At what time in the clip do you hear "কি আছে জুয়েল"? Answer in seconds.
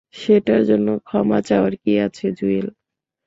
1.83-2.67